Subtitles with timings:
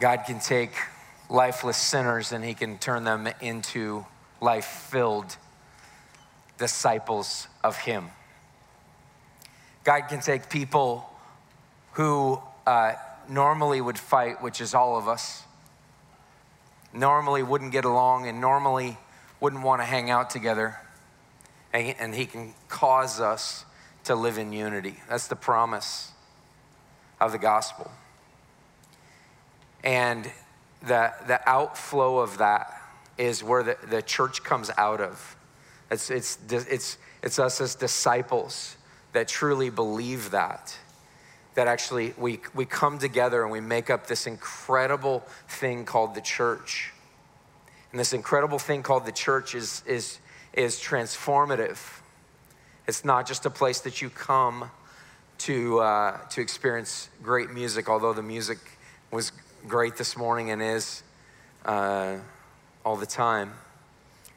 [0.00, 0.72] God can take
[1.28, 4.06] lifeless sinners and he can turn them into
[4.40, 5.36] life filled
[6.56, 8.10] disciples of him.
[9.84, 11.08] God can take people
[11.92, 12.94] who uh,
[13.28, 15.42] normally would fight, which is all of us,
[16.92, 18.98] normally wouldn't get along, and normally
[19.40, 20.78] wouldn't want to hang out together,
[21.72, 23.64] and, and he can cause us
[24.04, 24.96] to live in unity.
[25.08, 26.12] That's the promise
[27.20, 27.90] of the gospel.
[29.84, 30.30] And
[30.82, 32.74] the, the outflow of that
[33.16, 35.36] is where the, the church comes out of.
[35.90, 38.76] It's, it's, it's, it's us as disciples
[39.12, 40.76] that truly believe that.
[41.54, 46.20] That actually we, we come together and we make up this incredible thing called the
[46.20, 46.92] church.
[47.90, 50.18] And this incredible thing called the church is, is,
[50.52, 51.78] is transformative.
[52.86, 54.70] It's not just a place that you come
[55.38, 58.58] to, uh, to experience great music, although the music
[59.10, 59.32] was
[59.66, 61.02] great this morning and is
[61.64, 62.16] uh,
[62.84, 63.52] all the time.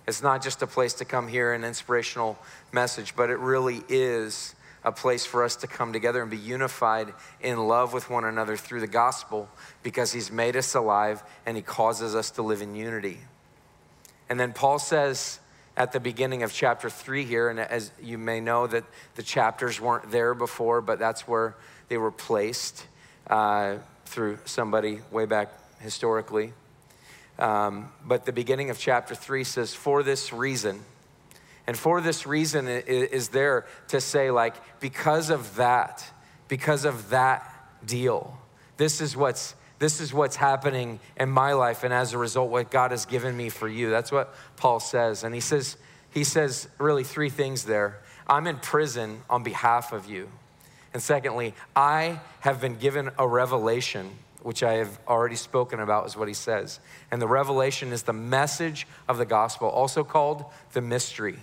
[0.07, 2.37] It's not just a place to come hear an inspirational
[2.71, 7.13] message, but it really is a place for us to come together and be unified
[7.39, 9.47] in love with one another through the gospel
[9.83, 13.19] because he's made us alive and he causes us to live in unity.
[14.27, 15.39] And then Paul says
[15.77, 18.83] at the beginning of chapter three here, and as you may know, that
[19.15, 21.55] the chapters weren't there before, but that's where
[21.89, 22.87] they were placed.
[23.31, 23.77] Uh,
[24.11, 26.51] through somebody way back historically.
[27.39, 30.81] Um, but the beginning of chapter three says, For this reason,
[31.65, 36.05] and for this reason is there to say, like, because of that,
[36.49, 37.41] because of that
[37.85, 38.37] deal,
[38.75, 42.69] this is what's this is what's happening in my life, and as a result, what
[42.69, 43.89] God has given me for you.
[43.89, 45.23] That's what Paul says.
[45.23, 45.77] And he says,
[46.11, 48.01] he says really three things there.
[48.27, 50.29] I'm in prison on behalf of you.
[50.93, 54.11] And secondly, I have been given a revelation,
[54.43, 56.79] which I have already spoken about, is what he says.
[57.11, 61.39] And the revelation is the message of the gospel, also called the mystery.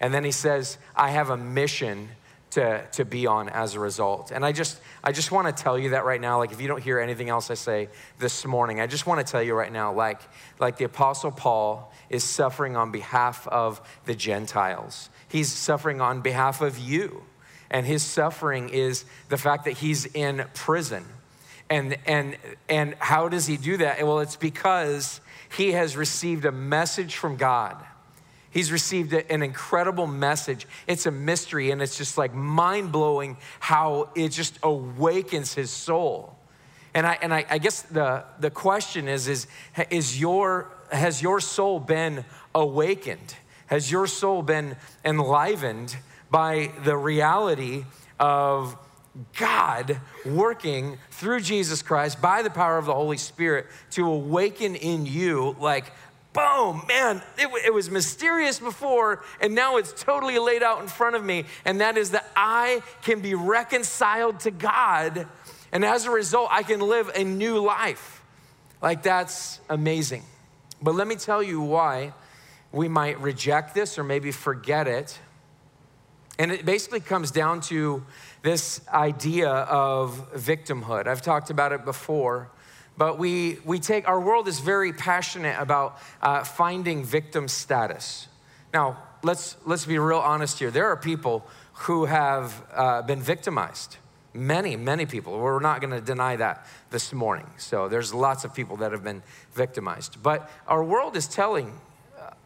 [0.00, 2.08] And then he says, I have a mission
[2.50, 4.30] to, to be on as a result.
[4.30, 6.38] And I just, I just want to tell you that right now.
[6.38, 9.30] Like, if you don't hear anything else I say this morning, I just want to
[9.30, 10.20] tell you right now, like,
[10.58, 16.60] like the Apostle Paul is suffering on behalf of the Gentiles, he's suffering on behalf
[16.60, 17.22] of you
[17.72, 21.04] and his suffering is the fact that he's in prison.
[21.70, 22.36] And, and,
[22.68, 24.06] and how does he do that?
[24.06, 25.20] Well, it's because
[25.56, 27.76] he has received a message from God.
[28.50, 30.66] He's received an incredible message.
[30.86, 36.36] It's a mystery, and it's just like mind blowing how it just awakens his soul.
[36.92, 39.46] And I, and I, I guess the, the question is, is,
[39.88, 43.34] is your, has your soul been awakened?
[43.68, 45.96] Has your soul been enlivened
[46.32, 47.84] by the reality
[48.18, 48.76] of
[49.36, 55.04] God working through Jesus Christ by the power of the Holy Spirit to awaken in
[55.04, 55.92] you, like,
[56.32, 61.14] boom, man, it, it, was mysterious before, and now it's totally laid out in front
[61.14, 61.44] of me.
[61.66, 65.26] And that is that I can be reconciled to God,
[65.72, 68.22] and as a result, I can live a new life.
[68.80, 70.22] Like, that's amazing.
[70.80, 72.14] But let me tell you why
[72.72, 75.18] we might reject this or maybe forget it
[76.38, 78.04] and it basically comes down to
[78.42, 81.06] this idea of victimhood.
[81.06, 82.50] I've talked about it before,
[82.96, 88.28] but we, we take, our world is very passionate about uh, finding victim status.
[88.72, 90.70] Now, let's, let's be real honest here.
[90.70, 93.96] There are people who have uh, been victimized.
[94.34, 95.38] Many, many people.
[95.38, 97.46] We're not going to deny that this morning.
[97.58, 99.22] So there's lots of people that have been
[99.52, 100.22] victimized.
[100.22, 101.78] But our world is telling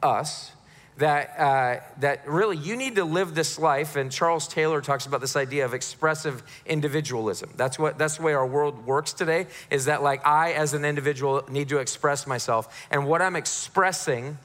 [0.02, 0.52] us
[0.98, 3.96] that, uh, that really you need to live this life.
[3.96, 7.50] And Charles Taylor talks about this idea of expressive individualism.
[7.56, 10.84] That's, what, that's the way our world works today, is that like I, as an
[10.84, 12.86] individual, need to express myself.
[12.90, 14.38] And what I'm expressing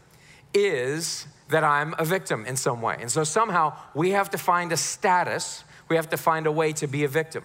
[0.54, 2.98] is that I'm a victim in some way.
[3.00, 6.74] And so somehow we have to find a status, we have to find a way
[6.74, 7.44] to be a victim.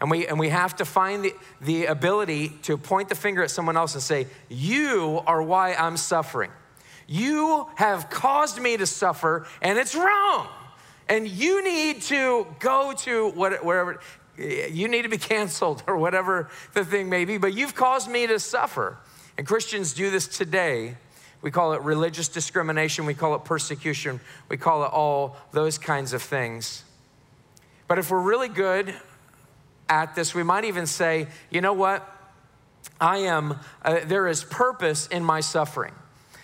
[0.00, 3.50] And we, and we have to find the, the ability to point the finger at
[3.50, 6.50] someone else and say, You are why I'm suffering.
[7.06, 10.48] You have caused me to suffer, and it's wrong.
[11.08, 14.00] And you need to go to wherever,
[14.36, 18.26] you need to be canceled or whatever the thing may be, but you've caused me
[18.26, 18.96] to suffer.
[19.36, 20.96] And Christians do this today.
[21.42, 26.12] We call it religious discrimination, we call it persecution, we call it all those kinds
[26.12, 26.84] of things.
[27.88, 28.94] But if we're really good
[29.88, 32.08] at this, we might even say, you know what?
[33.00, 35.92] I am, uh, there is purpose in my suffering.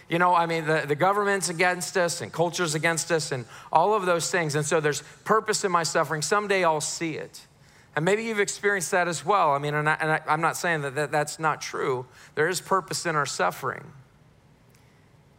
[0.08, 3.94] You know, I mean, the, the government's against us and culture's against us and all
[3.94, 4.54] of those things.
[4.54, 6.22] And so there's purpose in my suffering.
[6.22, 7.46] Someday I'll see it.
[7.94, 9.52] And maybe you've experienced that as well.
[9.52, 12.06] I mean, and, I, am not saying that, that that's not true.
[12.36, 13.84] There is purpose in our suffering.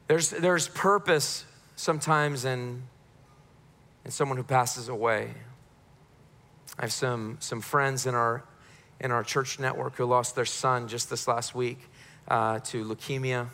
[0.07, 1.45] There's, there's purpose
[1.75, 2.83] sometimes in,
[4.06, 5.33] in someone who passes away.
[6.77, 8.44] I have some, some friends in our,
[9.00, 11.80] in our church network who lost their son just this last week
[12.27, 13.48] uh, to leukemia.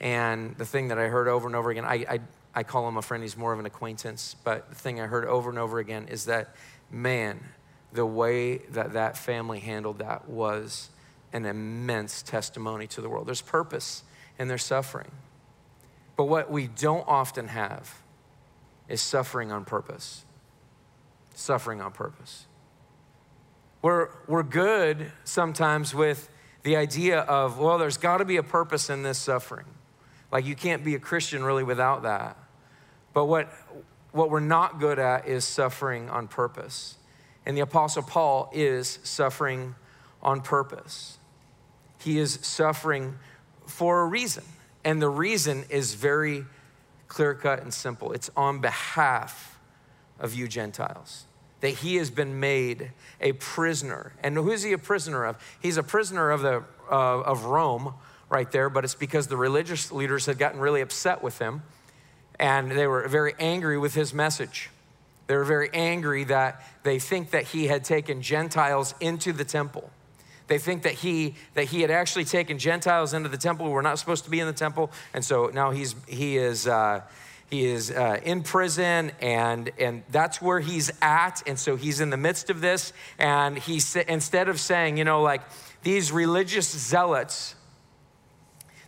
[0.00, 2.20] And the thing that I heard over and over again, I, I,
[2.54, 5.24] I call him a friend, he's more of an acquaintance, but the thing I heard
[5.24, 6.54] over and over again is that,
[6.90, 7.40] man,
[7.92, 10.90] the way that that family handled that was
[11.32, 13.26] an immense testimony to the world.
[13.26, 14.02] There's purpose
[14.38, 15.10] in their suffering.
[16.16, 18.02] But what we don't often have
[18.88, 20.24] is suffering on purpose.
[21.34, 22.46] Suffering on purpose.
[23.82, 26.28] We're, we're good sometimes with
[26.62, 29.66] the idea of, well, there's got to be a purpose in this suffering.
[30.32, 32.36] Like you can't be a Christian really without that.
[33.12, 33.48] But what,
[34.12, 36.96] what we're not good at is suffering on purpose.
[37.46, 39.74] And the Apostle Paul is suffering
[40.22, 41.18] on purpose.
[42.00, 43.18] He is suffering
[43.66, 44.44] for a reason.
[44.84, 46.44] And the reason is very
[47.08, 49.58] clear cut and simple it's on behalf
[50.18, 51.26] of you Gentiles.
[51.60, 52.90] That he has been made
[53.20, 54.12] a prisoner.
[54.22, 55.36] And who is he a prisoner of?
[55.62, 57.94] He's a prisoner of, the, uh, of Rome
[58.28, 61.62] right there, but it's because the religious leaders had gotten really upset with him
[62.38, 64.70] and they were very angry with his message.
[65.26, 69.90] They were very angry that they think that he had taken Gentiles into the temple.
[70.46, 73.82] They think that he that he had actually taken Gentiles into the temple who were
[73.82, 77.00] not supposed to be in the temple, and so now he's he is uh,
[77.48, 82.10] he is uh, in prison, and and that's where he's at, and so he's in
[82.10, 85.40] the midst of this, and he instead of saying, you know, like
[85.82, 87.54] these religious zealots,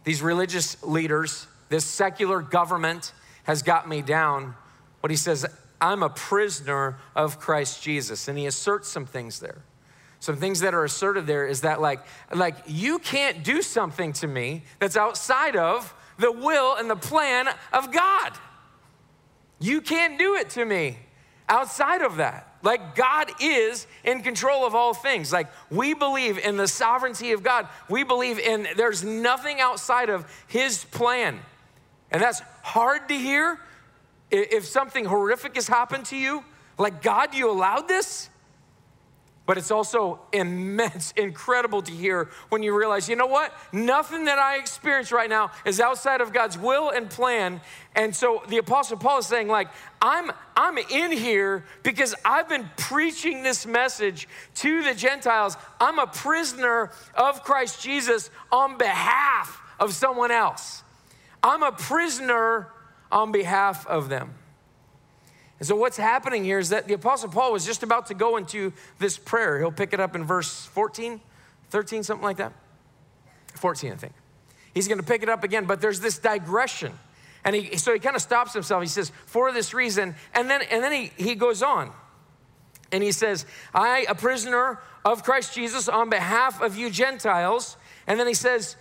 [0.07, 3.13] these religious leaders, this secular government
[3.43, 4.55] has got me down.
[5.01, 5.45] What he says,
[5.81, 8.29] I'm a prisoner of Christ Jesus.
[8.29, 9.65] And he asserts some things there.
[10.21, 14.29] Some things that are asserted there is that, like, like you can't do something to
[14.29, 18.33] me that's outside of the will and the plan of God.
[19.59, 20.99] You can't do it to me
[21.49, 22.56] outside of that.
[22.67, 25.33] Like, God is in control of all things.
[25.33, 27.69] Like, we believe in the sovereignty of God.
[27.89, 31.39] We believe in there's nothing outside of His plan.
[32.11, 33.61] And that's hard to hear
[34.33, 36.45] if something horrific has happened to you,
[36.77, 38.31] like, God, you allowed this?
[39.47, 43.53] But it's also immense, incredible to hear when you realize, you know what?
[43.73, 47.61] Nothing that I experience right now is outside of God's will and plan.
[47.95, 49.69] And so the Apostle Paul is saying, like,
[50.03, 55.57] I'm, I'm in here because I've been preaching this message to the Gentiles.
[55.81, 60.83] I'm a prisoner of Christ Jesus on behalf of someone else.
[61.43, 62.69] I'm a prisoner
[63.13, 64.35] on behalf of them.
[65.59, 68.37] And so, what's happening here is that the Apostle Paul was just about to go
[68.37, 69.59] into this prayer.
[69.59, 71.21] He'll pick it up in verse 14,
[71.71, 72.53] 13, something like that.
[73.55, 74.13] 14, I think.
[74.75, 76.93] He's going to pick it up again, but there's this digression.
[77.45, 78.83] And he, so he kind of stops himself.
[78.83, 80.15] He says, For this reason.
[80.35, 81.93] And then, and then he, he goes on.
[82.93, 87.77] And he says, I, a prisoner of Christ Jesus, on behalf of you Gentiles.
[88.07, 88.77] And then he says,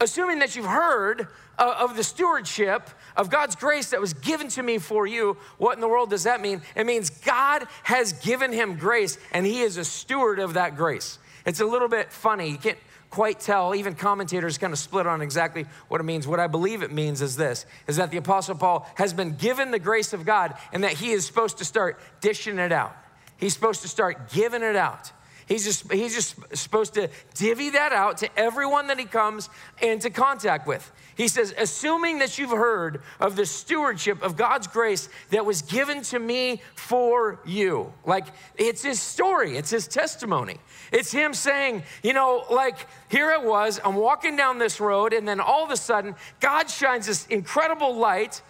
[0.00, 1.26] Assuming that you've heard
[1.58, 5.36] uh, of the stewardship of God's grace that was given to me for you.
[5.58, 6.62] What in the world does that mean?
[6.76, 11.18] It means God has given him grace and he is a steward of that grace.
[11.44, 12.50] It's a little bit funny.
[12.50, 12.78] You can't
[13.10, 13.74] quite tell.
[13.74, 16.28] Even commentators kind of split on exactly what it means.
[16.28, 19.70] What I believe it means is this is that the apostle Paul has been given
[19.70, 22.96] the grace of God and that he is supposed to start dishing it out.
[23.36, 25.12] He's supposed to start giving it out.
[25.48, 29.48] He's just, he's just supposed to divvy that out to everyone that he comes
[29.80, 30.92] into contact with.
[31.16, 36.02] He says, assuming that you've heard of the stewardship of God's grace that was given
[36.02, 37.92] to me for you.
[38.04, 38.26] Like,
[38.56, 40.58] it's his story, it's his testimony.
[40.92, 45.26] It's him saying, you know, like, here it was, I'm walking down this road, and
[45.26, 48.42] then all of a sudden, God shines this incredible light,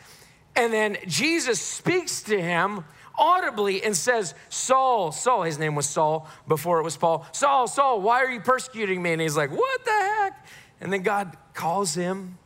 [0.57, 2.85] and then Jesus speaks to him
[3.19, 8.01] audibly and says, Saul, Saul, his name was Saul before it was Paul, Saul, Saul,
[8.01, 9.13] why are you persecuting me?
[9.13, 10.47] And he's like, What the heck?
[10.81, 12.39] And then God calls him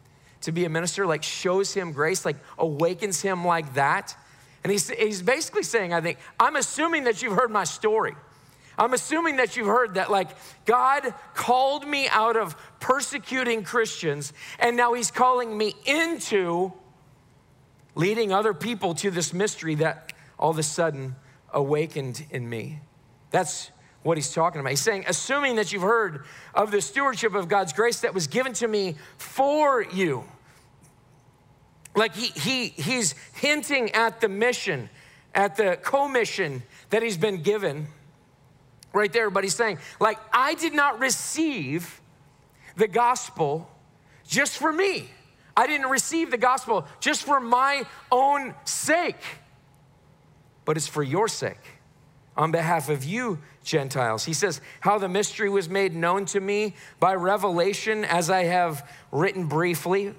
[0.43, 4.17] to be a minister, like shows him grace, like awakens him like that.
[4.65, 8.15] And he's, he's basically saying, I think, I'm assuming that you've heard my story.
[8.79, 10.31] I'm assuming that you've heard that, like,
[10.65, 16.73] God called me out of persecuting Christians, and now He's calling me into
[17.95, 20.12] leading other people to this mystery that
[20.43, 21.15] all of a sudden
[21.53, 22.81] awakened in me.
[23.31, 23.71] That's
[24.03, 24.71] what he's talking about.
[24.71, 28.53] He's saying, assuming that you've heard of the stewardship of God's grace that was given
[28.55, 30.25] to me for you.
[31.95, 34.91] Like he, he, he's hinting at the mission,
[35.33, 37.87] at the commission that he's been given
[38.93, 42.01] right there, but he's saying, like, I did not receive
[42.75, 43.71] the gospel
[44.27, 45.09] just for me.
[45.57, 49.23] I didn't receive the gospel just for my own sake,
[50.65, 51.61] but it's for your sake,
[52.37, 54.25] on behalf of you, Gentiles.
[54.25, 58.89] He says, How the mystery was made known to me by revelation, as I have
[59.11, 60.15] written briefly.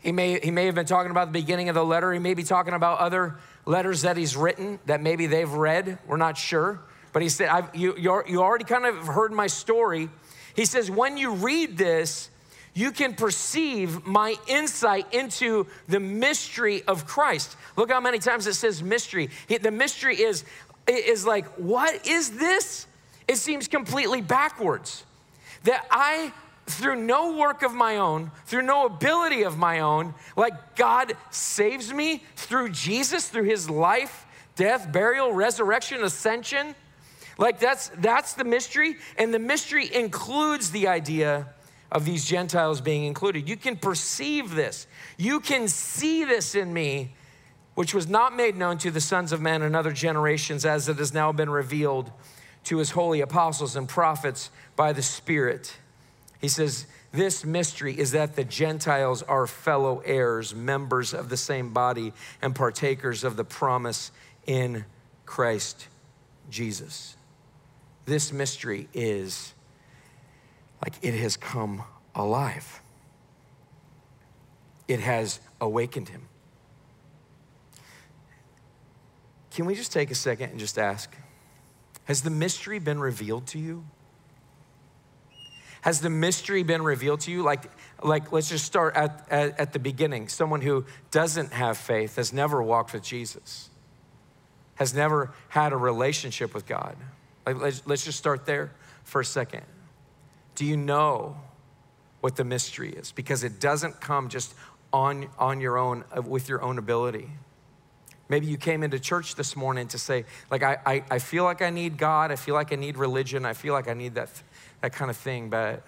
[0.00, 2.12] He may, he may have been talking about the beginning of the letter.
[2.12, 5.98] He may be talking about other letters that he's written that maybe they've read.
[6.06, 6.80] We're not sure.
[7.12, 10.10] But he said, you, you already kind of heard my story.
[10.54, 12.30] He says, When you read this,
[12.76, 17.56] you can perceive my insight into the mystery of Christ.
[17.74, 19.30] Look how many times it says mystery.
[19.48, 20.44] The mystery is,
[20.86, 22.86] is like, what is this?
[23.26, 25.04] It seems completely backwards.
[25.64, 26.34] That I,
[26.66, 31.90] through no work of my own, through no ability of my own, like God saves
[31.94, 36.74] me through Jesus, through his life, death, burial, resurrection, ascension.
[37.38, 41.48] Like that's that's the mystery, and the mystery includes the idea
[41.96, 43.48] of these Gentiles being included.
[43.48, 44.86] You can perceive this.
[45.16, 47.14] You can see this in me,
[47.74, 50.98] which was not made known to the sons of men in other generations, as it
[50.98, 52.12] has now been revealed
[52.64, 55.74] to his holy apostles and prophets by the Spirit.
[56.38, 61.72] He says, This mystery is that the Gentiles are fellow heirs, members of the same
[61.72, 62.12] body,
[62.42, 64.12] and partakers of the promise
[64.46, 64.84] in
[65.24, 65.88] Christ
[66.50, 67.16] Jesus.
[68.04, 69.54] This mystery is
[70.82, 71.82] like it has come
[72.14, 72.80] alive.
[74.88, 76.28] It has awakened him.
[79.50, 81.16] Can we just take a second and just ask
[82.04, 83.84] Has the mystery been revealed to you?
[85.80, 87.42] Has the mystery been revealed to you?
[87.42, 87.70] Like,
[88.02, 90.28] like let's just start at, at, at the beginning.
[90.28, 93.70] Someone who doesn't have faith, has never walked with Jesus,
[94.74, 96.96] has never had a relationship with God.
[97.46, 98.72] Like, let's, let's just start there
[99.04, 99.62] for a second.
[100.56, 101.36] Do you know
[102.20, 103.12] what the mystery is?
[103.12, 104.54] Because it doesn't come just
[104.92, 107.30] on, on your own, uh, with your own ability.
[108.28, 111.62] Maybe you came into church this morning to say, like, I, I, I feel like
[111.62, 112.32] I need God.
[112.32, 113.44] I feel like I need religion.
[113.44, 114.30] I feel like I need that,
[114.80, 115.84] that kind of thing, but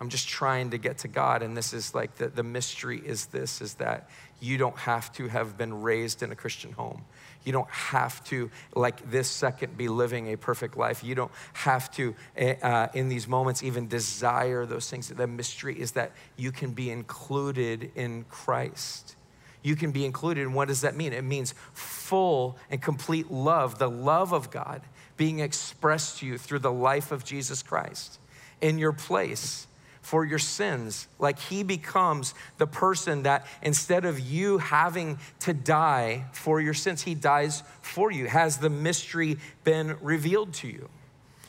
[0.00, 1.42] I'm just trying to get to God.
[1.42, 5.28] And this is like the, the mystery is this, is that you don't have to
[5.28, 7.04] have been raised in a Christian home.
[7.44, 11.02] You don't have to, like this second, be living a perfect life.
[11.02, 15.08] You don't have to, eh, uh, in these moments, even desire those things.
[15.08, 19.16] The mystery is that you can be included in Christ.
[19.62, 20.42] You can be included.
[20.42, 21.12] And what does that mean?
[21.12, 24.82] It means full and complete love, the love of God
[25.16, 28.18] being expressed to you through the life of Jesus Christ
[28.60, 29.66] in your place
[30.02, 31.08] for your sins.
[31.18, 37.02] Like he becomes the person that instead of you having to die for your sins,
[37.02, 38.26] he dies for you.
[38.26, 40.88] Has the mystery been revealed to you?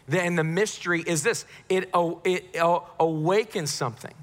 [0.07, 2.55] Then the mystery is this it, it
[2.99, 4.13] awakens something.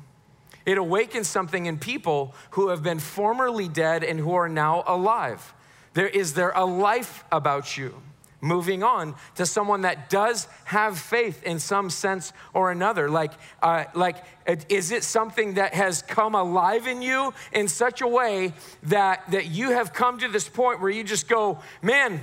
[0.67, 5.55] It awakens something in people who have been formerly dead and who are now alive.
[5.95, 7.95] There is there a life about you
[8.41, 13.11] moving on to someone that does have faith in some sense or another.
[13.11, 13.33] Like
[13.63, 14.25] uh, like
[14.69, 18.55] is it something that has come alive in you in such a way
[18.85, 22.21] that that you have come to this point where you just go man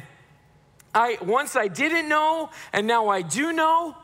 [0.93, 3.95] i once i didn't know and now i do know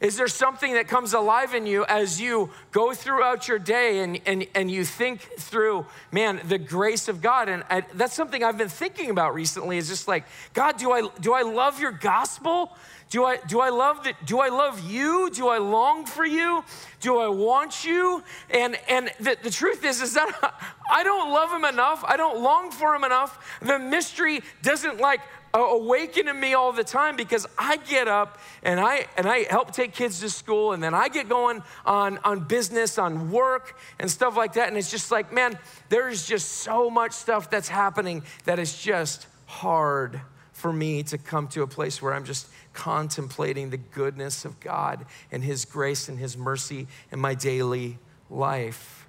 [0.00, 4.20] is there something that comes alive in you as you go throughout your day and,
[4.26, 7.48] and, and you think through, man, the grace of God?
[7.48, 11.08] And I, that's something I've been thinking about recently is just like, God, do I,
[11.20, 12.76] do I love your gospel?
[13.10, 14.06] Do I, do I love?
[14.24, 15.30] Do I love you?
[15.30, 16.64] Do I long for you?
[17.00, 18.24] Do I want you?
[18.50, 20.54] And, and the, the truth is, is that
[20.90, 22.02] I don't love him enough.
[22.04, 23.58] I don't long for him enough.
[23.62, 25.20] The mystery doesn't like
[25.62, 29.72] awaken in me all the time because I get up and I and I help
[29.72, 34.10] take kids to school and then I get going on on business, on work and
[34.10, 35.58] stuff like that and it's just like, man,
[35.88, 40.20] there's just so much stuff that's happening that is just hard
[40.52, 45.04] for me to come to a place where I'm just contemplating the goodness of God
[45.30, 47.98] and his grace and his mercy in my daily
[48.30, 49.03] life.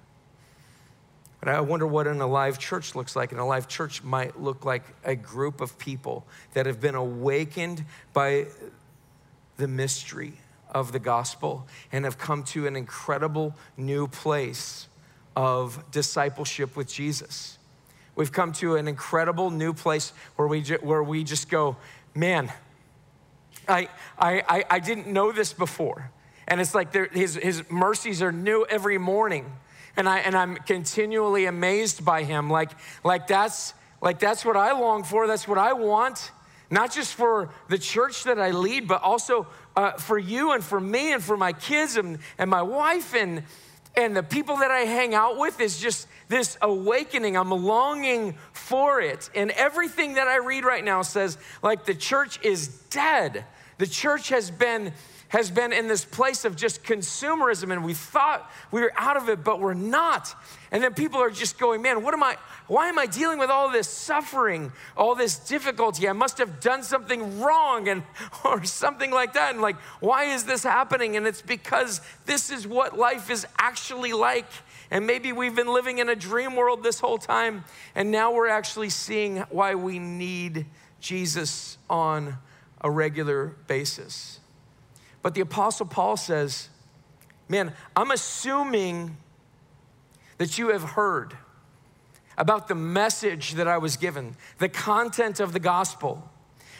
[1.40, 3.32] But I wonder what an alive church looks like.
[3.32, 8.46] An alive church might look like a group of people that have been awakened by
[9.56, 10.34] the mystery
[10.70, 14.88] of the gospel and have come to an incredible new place
[15.34, 17.58] of discipleship with Jesus.
[18.14, 21.76] We've come to an incredible new place where we, ju- where we just go,
[22.14, 22.50] man,
[23.68, 23.88] I,
[24.18, 26.10] I, I, didn't know this before.
[26.48, 29.52] And it's like his, his mercies are new every morning
[29.96, 32.50] and I and I'm continually amazed by him.
[32.50, 32.70] Like
[33.04, 35.26] like that's like that's what I long for.
[35.26, 36.30] That's what I want.
[36.70, 40.80] not just for the church that I lead, but also uh, for you and for
[40.80, 43.42] me and for my kids and, and my wife and,
[43.96, 47.36] and the people that I hang out with is just this awakening.
[47.36, 49.30] I'm longing for it.
[49.34, 53.44] And everything that I read right now says, like, the church is dead.
[53.78, 54.92] The church has been
[55.36, 59.28] has been in this place of just consumerism and we thought we were out of
[59.28, 60.34] it but we're not.
[60.72, 62.38] And then people are just going man what am i
[62.68, 66.08] why am i dealing with all this suffering all this difficulty?
[66.08, 68.02] I must have done something wrong and
[68.46, 71.18] or something like that and like why is this happening?
[71.18, 74.48] And it's because this is what life is actually like.
[74.90, 77.64] And maybe we've been living in a dream world this whole time
[77.94, 80.64] and now we're actually seeing why we need
[80.98, 82.38] jesus on
[82.80, 84.40] a regular basis
[85.26, 86.68] but the Apostle Paul says,
[87.48, 89.16] Man, I'm assuming
[90.38, 91.36] that you have heard
[92.38, 96.30] about the message that I was given, the content of the gospel.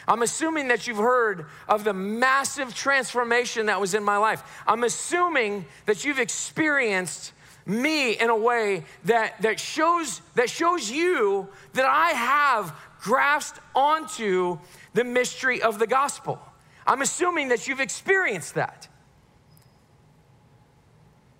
[0.07, 4.41] I'm assuming that you've heard of the massive transformation that was in my life.
[4.65, 7.33] I'm assuming that you've experienced
[7.65, 14.57] me in a way that, that, shows, that shows you that I have grasped onto
[14.93, 16.39] the mystery of the gospel.
[16.87, 18.87] I'm assuming that you've experienced that.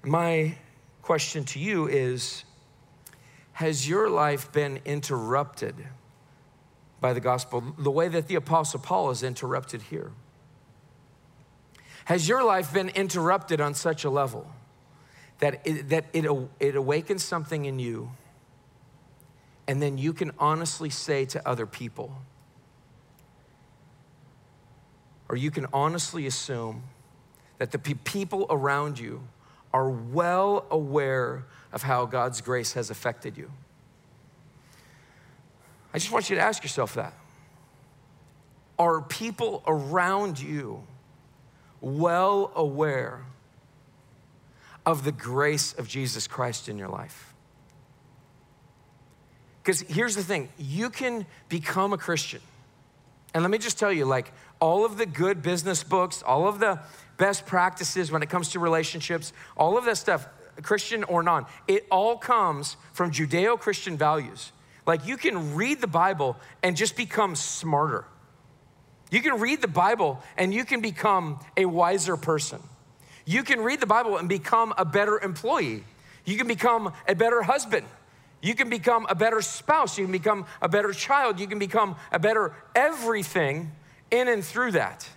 [0.03, 0.57] My
[1.01, 2.43] question to you is
[3.53, 5.75] Has your life been interrupted
[6.99, 10.11] by the gospel the way that the Apostle Paul is interrupted here?
[12.05, 14.51] Has your life been interrupted on such a level
[15.39, 16.25] that it, that it,
[16.59, 18.11] it awakens something in you,
[19.67, 22.21] and then you can honestly say to other people,
[25.29, 26.83] or you can honestly assume
[27.57, 29.27] that the people around you
[29.73, 33.51] are well aware of how God's grace has affected you.
[35.93, 37.13] I just want you to ask yourself that.
[38.79, 40.83] Are people around you
[41.81, 43.25] well aware
[44.85, 47.33] of the grace of Jesus Christ in your life?
[49.63, 52.41] Because here's the thing you can become a Christian.
[53.33, 56.59] And let me just tell you, like, all of the good business books, all of
[56.59, 56.79] the
[57.17, 60.27] best practices when it comes to relationships, all of that stuff,
[60.61, 64.51] Christian or non, it all comes from Judeo Christian values.
[64.85, 68.05] Like you can read the Bible and just become smarter.
[69.11, 72.61] You can read the Bible and you can become a wiser person.
[73.25, 75.83] You can read the Bible and become a better employee.
[76.25, 77.85] You can become a better husband.
[78.41, 79.97] You can become a better spouse.
[79.97, 81.39] You can become a better child.
[81.39, 83.71] You can become a better everything
[84.11, 85.07] in and through that.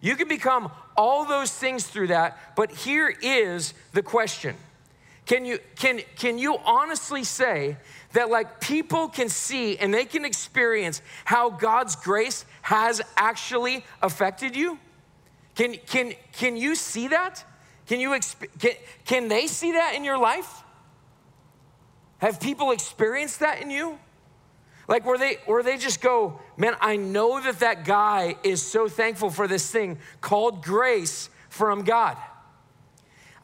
[0.00, 4.56] You can become all those things through that, but here is the question.
[5.26, 7.76] Can you, can, can you honestly say
[8.14, 14.56] that like people can see and they can experience how God's grace has actually affected
[14.56, 14.78] you?
[15.54, 17.44] Can, can, can you see that?
[17.86, 18.18] Can, you
[18.58, 18.72] can,
[19.04, 20.62] can they see that in your life?
[22.18, 23.98] Have people experienced that in you?
[24.90, 28.88] Like where they where they just go, man, I know that that guy is so
[28.88, 32.16] thankful for this thing called grace from God.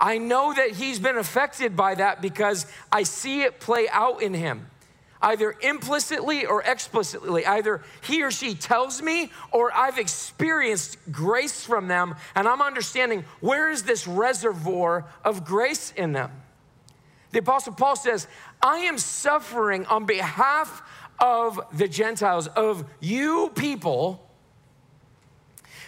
[0.00, 4.34] I know that he's been affected by that because I see it play out in
[4.34, 4.68] him.
[5.22, 7.46] Either implicitly or explicitly.
[7.46, 13.24] Either he or she tells me or I've experienced grace from them and I'm understanding
[13.40, 16.32] where is this reservoir of grace in them.
[17.30, 18.26] The Apostle Paul says,
[18.62, 20.82] I am suffering on behalf
[21.18, 24.22] of the Gentiles, of you people,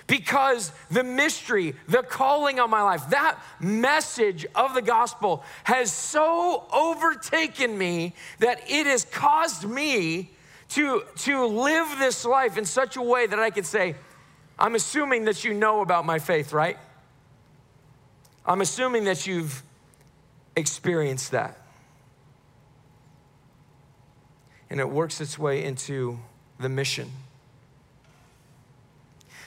[0.06, 6.66] because the mystery, the calling on my life, that message of the gospel has so
[6.72, 10.30] overtaken me that it has caused me
[10.70, 13.94] to, to live this life in such a way that I can say,
[14.58, 16.78] I'm assuming that you know about my faith, right?
[18.44, 19.62] I'm assuming that you've
[20.56, 21.67] experienced that
[24.70, 26.18] and it works its way into
[26.58, 27.10] the mission.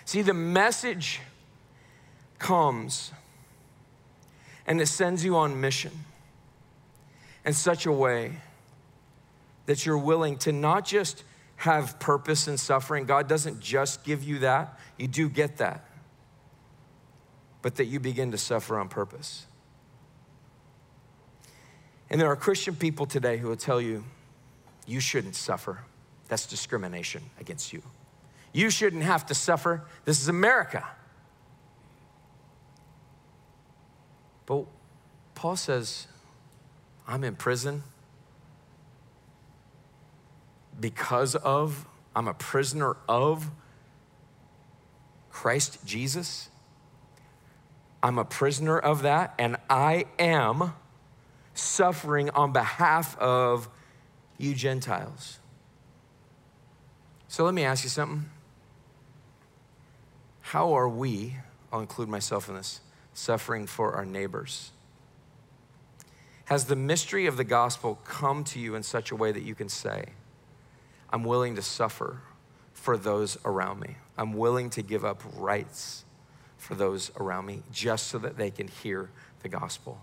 [0.05, 1.21] See, the message
[2.39, 3.12] comes
[4.65, 5.91] and it sends you on mission
[7.45, 8.34] in such a way
[9.65, 11.23] that you're willing to not just
[11.57, 13.05] have purpose in suffering.
[13.05, 15.86] God doesn't just give you that, you do get that,
[17.62, 19.45] but that you begin to suffer on purpose.
[22.10, 24.03] And there are Christian people today who will tell you,
[24.86, 25.80] you shouldn't suffer.
[26.28, 27.82] That's discrimination against you.
[28.54, 29.84] You shouldn't have to suffer.
[30.06, 30.88] This is America.
[34.46, 34.65] But
[35.36, 36.08] Paul says,
[37.08, 37.84] I'm in prison
[40.80, 43.50] because of, I'm a prisoner of
[45.30, 46.50] Christ Jesus.
[48.04, 50.74] I'm a prisoner of that, and I am
[51.54, 53.70] suffering on behalf of
[54.41, 55.39] you Gentiles.
[57.27, 58.30] So let me ask you something.
[60.41, 61.38] How are we,
[61.71, 62.82] I'll include myself in this,
[63.13, 64.71] suffering for our neighbors?
[66.45, 69.56] Has the mystery of the gospel come to you in such a way that you
[69.56, 70.06] can say,
[71.10, 72.21] I'm willing to suffer
[72.73, 73.95] for those around me?
[74.17, 76.04] I'm willing to give up rights
[76.58, 79.10] for those around me just so that they can hear
[79.41, 80.01] the gospel?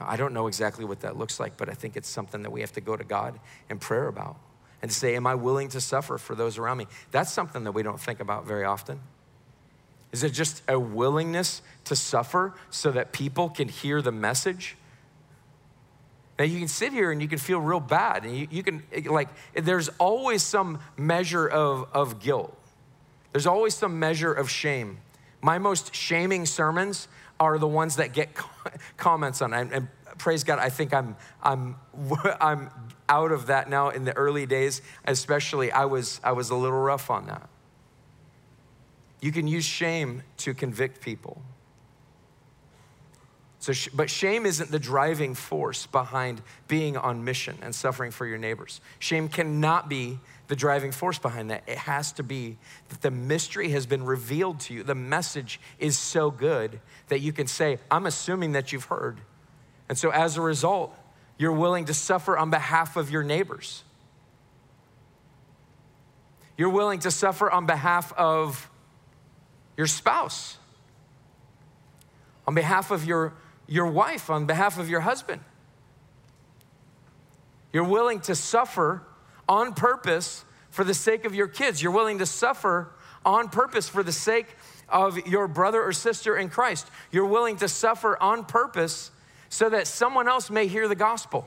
[0.00, 2.60] I don't know exactly what that looks like, but I think it's something that we
[2.60, 3.38] have to go to God
[3.70, 4.36] in prayer about
[4.82, 6.86] and say, Am I willing to suffer for those around me?
[7.10, 9.00] That's something that we don't think about very often.
[10.12, 14.76] Is it just a willingness to suffer so that people can hear the message?
[16.38, 18.82] Now, you can sit here and you can feel real bad, and you, you can,
[19.06, 22.56] like, there's always some measure of, of guilt.
[23.32, 24.98] There's always some measure of shame.
[25.40, 28.30] My most shaming sermons are the ones that get
[28.96, 29.52] comments on.
[29.52, 31.76] And, and praise God, I think I'm, I'm,
[32.40, 32.70] I'm
[33.08, 36.80] out of that now in the early days, especially I was, I was a little
[36.80, 37.48] rough on that.
[39.20, 41.42] You can use shame to convict people.
[43.58, 48.38] So, but shame isn't the driving force behind being on mission and suffering for your
[48.38, 48.80] neighbors.
[49.00, 51.64] Shame cannot be the driving force behind that.
[51.66, 52.56] It has to be
[52.88, 54.82] that the mystery has been revealed to you.
[54.82, 59.20] The message is so good that you can say, I'm assuming that you've heard.
[59.88, 60.96] And so as a result,
[61.38, 63.82] you're willing to suffer on behalf of your neighbors.
[66.56, 68.70] You're willing to suffer on behalf of
[69.76, 70.56] your spouse,
[72.46, 73.34] on behalf of your,
[73.66, 75.42] your wife, on behalf of your husband.
[77.72, 79.02] You're willing to suffer
[79.48, 81.82] on purpose for the sake of your kids.
[81.82, 82.92] You're willing to suffer
[83.24, 84.56] on purpose for the sake
[84.88, 86.88] of your brother or sister in Christ.
[87.10, 89.10] You're willing to suffer on purpose
[89.48, 91.46] so that someone else may hear the gospel.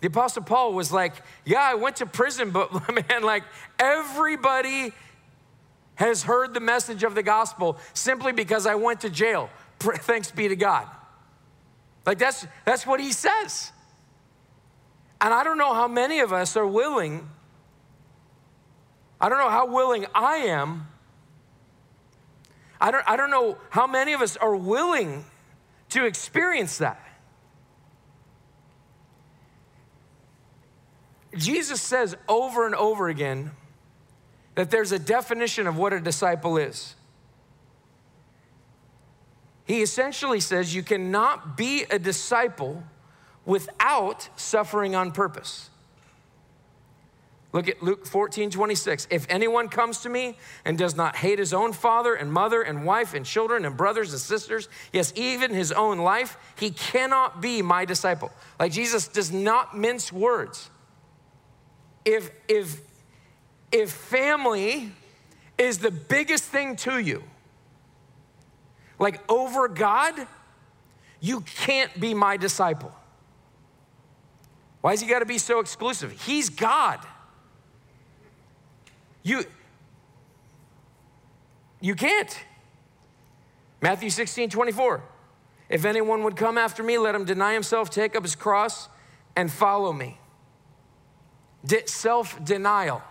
[0.00, 2.72] The Apostle Paul was like, Yeah, I went to prison, but
[3.08, 3.44] man, like
[3.78, 4.92] everybody
[5.94, 9.50] has heard the message of the gospel simply because I went to jail.
[9.80, 10.88] Thanks be to God.
[12.04, 13.72] Like that's that's what he says.
[15.22, 17.28] And I don't know how many of us are willing.
[19.20, 20.88] I don't know how willing I am.
[22.80, 25.24] I don't, I don't know how many of us are willing
[25.90, 27.00] to experience that.
[31.36, 33.52] Jesus says over and over again
[34.56, 36.96] that there's a definition of what a disciple is.
[39.64, 42.82] He essentially says you cannot be a disciple
[43.44, 45.70] without suffering on purpose.
[47.52, 49.08] Look at Luke 14, 26.
[49.10, 52.86] If anyone comes to me and does not hate his own father and mother and
[52.86, 57.60] wife and children and brothers and sisters, yes, even his own life, he cannot be
[57.60, 58.32] my disciple.
[58.58, 60.70] Like Jesus does not mince words.
[62.06, 62.80] If, if,
[63.70, 64.90] if family
[65.58, 67.22] is the biggest thing to you,
[68.98, 70.14] like over God,
[71.20, 72.94] you can't be my disciple.
[74.82, 76.12] Why has he got to be so exclusive?
[76.26, 76.98] He's God.
[79.22, 79.44] You,
[81.80, 82.36] you can't.
[83.80, 85.02] Matthew 16, 24.
[85.68, 88.88] If anyone would come after me, let him deny himself, take up his cross,
[89.34, 90.18] and follow me.
[91.64, 93.02] De- Self denial.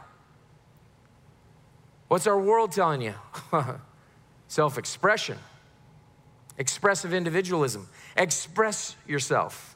[2.10, 3.14] What's our world telling you?
[4.50, 5.38] Self expression,
[6.58, 7.88] expressive individualism.
[8.18, 9.71] Express yourself.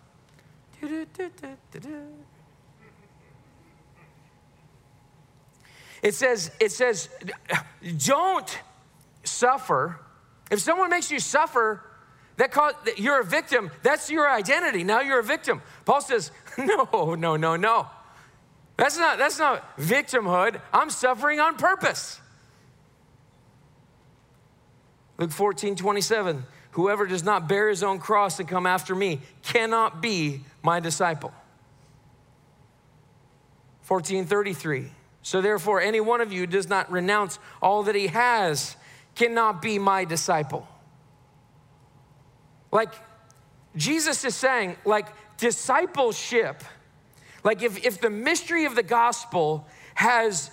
[6.02, 7.10] It says, it says,
[8.06, 8.60] don't
[9.24, 10.00] suffer.
[10.52, 11.82] If someone makes you suffer,
[12.38, 13.72] that cause, you're a victim.
[13.82, 14.84] That's your identity.
[14.84, 15.62] Now you're a victim.
[15.86, 17.88] Paul says, no, no, no, no.
[18.78, 20.62] That's not, that's not victimhood.
[20.74, 22.20] I'm suffering on purpose.
[25.18, 26.44] Luke 14, 27.
[26.76, 31.30] Whoever does not bear his own cross and come after me cannot be my disciple.
[33.88, 34.92] 1433.
[35.22, 38.76] So therefore, any one of you does not renounce all that he has
[39.16, 40.68] cannot be my disciple.
[42.74, 42.92] Like
[43.78, 45.08] Jesus is saying, like
[45.38, 46.62] discipleship,
[47.46, 50.52] like if, if the mystery of the gospel has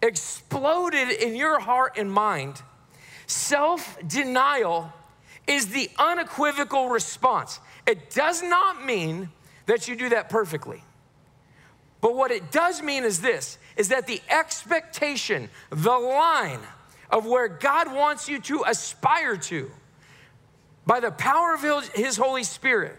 [0.00, 2.62] exploded in your heart and mind,
[3.26, 4.92] self denial
[5.46, 7.60] is the unequivocal response.
[7.86, 9.30] It does not mean
[9.66, 10.82] that you do that perfectly.
[12.00, 16.60] But what it does mean is this is that the expectation, the line
[17.10, 19.70] of where God wants you to aspire to
[20.86, 22.96] by the power of His Holy Spirit,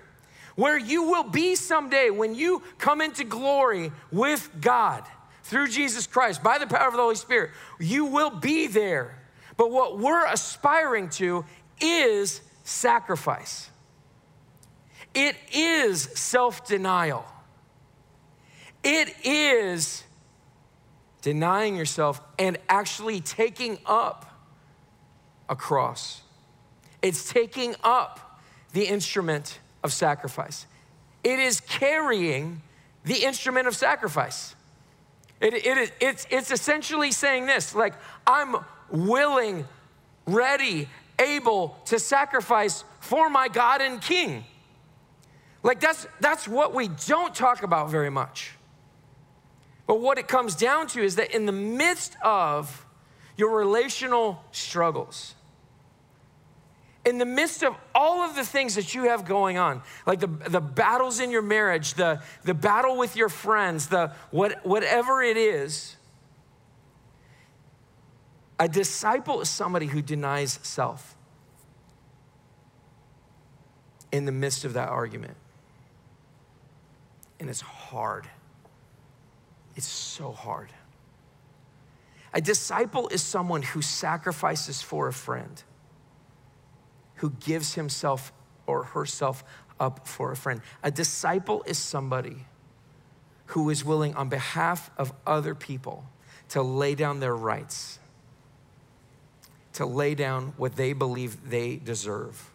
[0.55, 5.03] where you will be someday when you come into glory with God
[5.43, 7.51] through Jesus Christ by the power of the Holy Spirit.
[7.79, 9.17] You will be there.
[9.55, 11.45] But what we're aspiring to
[11.81, 13.69] is sacrifice,
[15.13, 17.25] it is self denial,
[18.83, 20.03] it is
[21.21, 24.25] denying yourself and actually taking up
[25.49, 26.21] a cross.
[27.01, 28.41] It's taking up
[28.73, 30.65] the instrument of sacrifice.
[31.23, 32.61] It is carrying
[33.03, 34.55] the instrument of sacrifice.
[35.39, 37.93] It, it, it's, it's essentially saying this like,
[38.25, 38.55] I'm
[38.89, 39.65] willing,
[40.25, 40.87] ready,
[41.19, 44.45] able to sacrifice for my God and King.
[45.63, 48.53] Like, that's, that's what we don't talk about very much.
[49.85, 52.85] But what it comes down to is that in the midst of
[53.35, 55.35] your relational struggles,
[57.05, 60.27] in the midst of all of the things that you have going on, like the,
[60.27, 65.37] the battles in your marriage, the, the battle with your friends, the what, whatever it
[65.37, 65.96] is,
[68.59, 71.15] a disciple is somebody who denies self
[74.11, 75.35] in the midst of that argument.
[77.39, 78.27] And it's hard.
[79.75, 80.71] It's so hard.
[82.33, 85.63] A disciple is someone who sacrifices for a friend
[87.15, 88.31] who gives himself
[88.65, 89.43] or herself
[89.79, 90.61] up for a friend.
[90.83, 92.45] A disciple is somebody
[93.47, 96.03] who is willing, on behalf of other people,
[96.49, 97.99] to lay down their rights,
[99.77, 102.49] to lay down what they believe they deserve.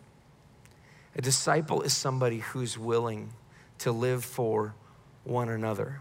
[1.15, 3.33] A disciple is somebody who's willing
[3.79, 4.75] to live for
[5.23, 6.01] one another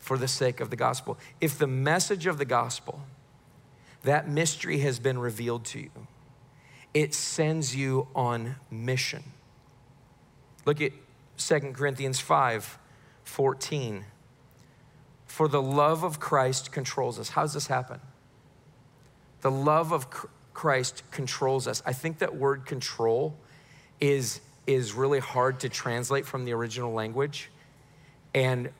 [0.00, 1.16] for the sake of the gospel.
[1.40, 3.02] If the message of the gospel,
[4.02, 6.08] that mystery has been revealed to you,
[6.92, 9.22] it sends you on mission.
[10.64, 10.90] Look at
[11.38, 12.78] 2 Corinthians 5
[13.22, 14.04] 14.
[15.26, 17.28] For the love of Christ controls us.
[17.30, 18.00] How does this happen?
[19.42, 20.08] The love of
[20.54, 21.82] Christ controls us.
[21.84, 23.36] I think that word control
[24.00, 27.50] is, is really hard to translate from the original language.
[28.34, 28.70] And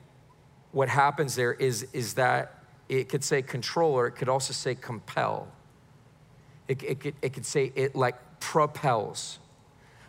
[0.72, 4.74] what happens there is, is that it could say control or it could also say
[4.74, 5.48] compel.
[6.68, 9.38] It, it, could, it could say it like propels.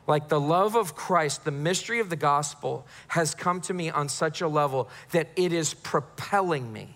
[0.05, 4.09] Like the love of Christ, the mystery of the gospel has come to me on
[4.09, 6.95] such a level that it is propelling me.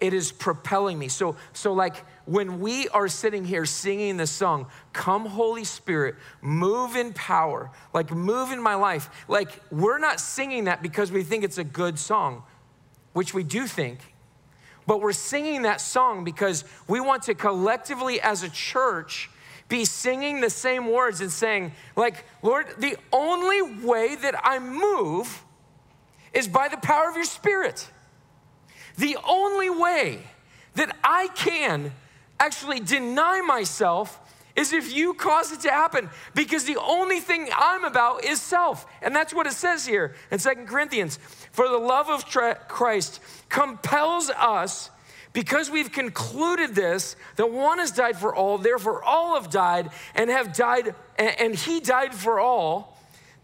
[0.00, 1.08] It is propelling me.
[1.08, 6.96] So, so like when we are sitting here singing the song, Come Holy Spirit, move
[6.96, 11.44] in power, like move in my life, like we're not singing that because we think
[11.44, 12.42] it's a good song,
[13.12, 14.00] which we do think,
[14.86, 19.30] but we're singing that song because we want to collectively as a church
[19.68, 25.42] be singing the same words and saying, like, Lord, the only way that I move
[26.34, 27.88] is by the power of your spirit.
[28.96, 30.20] The only way
[30.74, 31.92] that I can
[32.38, 34.20] actually deny myself
[34.56, 38.86] is if you cause it to happen because the only thing I'm about is self.
[39.02, 41.18] And that's what it says here in Second Corinthians.
[41.50, 42.26] For the love of
[42.68, 44.90] Christ compels us
[45.32, 50.30] because we've concluded this that one has died for all, therefore all have died and
[50.30, 52.93] have died and he died for all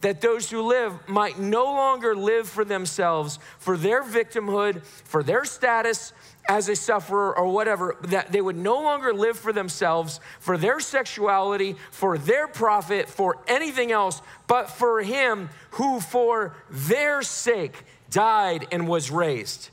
[0.00, 5.44] that those who live might no longer live for themselves, for their victimhood, for their
[5.44, 6.12] status,
[6.48, 10.80] as a sufferer or whatever, that they would no longer live for themselves, for their
[10.80, 18.66] sexuality, for their profit, for anything else, but for him who for their sake died
[18.72, 19.70] and was raised.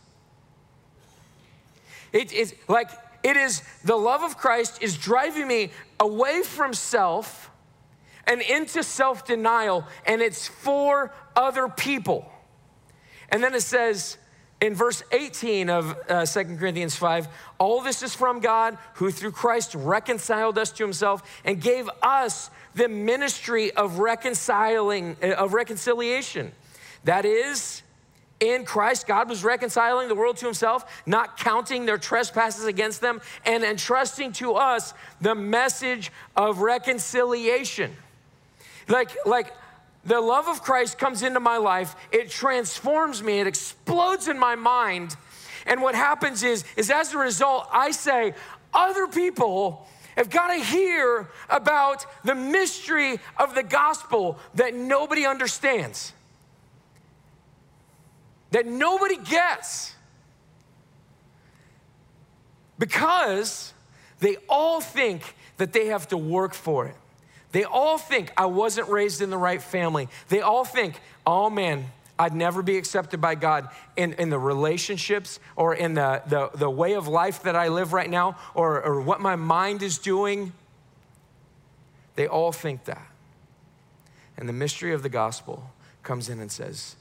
[2.14, 2.92] It is like
[3.24, 7.50] it is the love of Christ is driving me away from self
[8.28, 12.32] and into self denial, and it's for other people.
[13.30, 14.18] And then it says,
[14.60, 17.28] in verse 18 of uh, 2 Corinthians 5,
[17.60, 22.50] all this is from God who through Christ reconciled us to himself and gave us
[22.74, 26.52] the ministry of reconciling uh, of reconciliation.
[27.04, 27.84] That is
[28.40, 33.22] in Christ God was reconciling the world to himself, not counting their trespasses against them
[33.46, 37.96] and entrusting to us the message of reconciliation.
[38.88, 39.54] Like like
[40.06, 44.56] the love of Christ comes into my life, it transforms me, it explodes in my
[44.56, 45.16] mind.
[45.66, 48.34] And what happens is, is as a result, I say,
[48.74, 56.14] other people have got to hear about the mystery of the gospel that nobody understands,
[58.52, 59.94] that nobody gets.
[62.80, 63.74] Because
[64.20, 66.96] they all think that they have to work for it.
[67.52, 70.10] They all think I wasn't raised in the right family.
[70.30, 71.86] They all think, oh man,
[72.20, 76.70] I'd never be accepted by God in, in the relationships or in the, the, the
[76.70, 80.54] way of life that I live right now or, or what my mind is doing.
[82.16, 83.08] They all think that.
[84.38, 85.72] And the mystery of the gospel
[86.04, 86.96] comes in and says,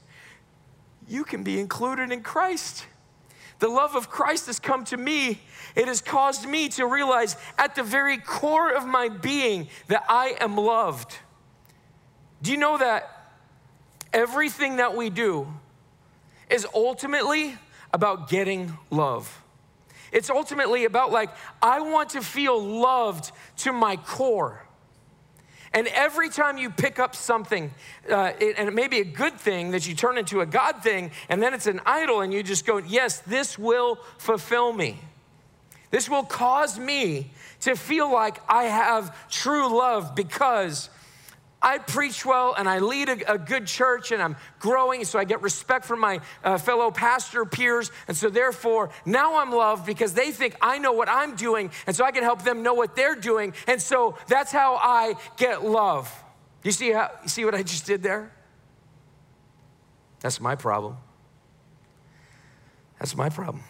[1.07, 2.85] You can be included in Christ.
[3.59, 5.39] The love of Christ has come to me.
[5.75, 10.35] It has caused me to realize at the very core of my being that I
[10.39, 11.17] am loved.
[12.41, 13.33] Do you know that
[14.13, 15.47] everything that we do
[16.49, 17.57] is ultimately
[17.91, 19.41] about getting love?
[20.11, 21.29] It's ultimately about, like,
[21.61, 24.66] I want to feel loved to my core.
[25.77, 27.69] And every time you pick up something,
[28.09, 30.81] uh, it, and it may be a good thing that you turn into a God
[30.81, 34.99] thing, and then it's an idol, and you just go, Yes, this will fulfill me.
[35.91, 40.89] This will cause me to feel like I have true love because
[41.61, 45.23] I preach well and I lead a, a, good church and I'm growing, so I
[45.23, 47.91] get respect from my uh, fellow pastor peers.
[48.07, 51.95] And so, therefore, now I'm loved because they think I know what I'm doing, and
[51.95, 53.53] so I can help them know what they're doing.
[53.65, 56.11] And so that's how I get love.
[56.63, 58.31] You see, how, you see what I just did there?
[60.19, 60.97] That's my problem.
[62.99, 63.63] That's my problem.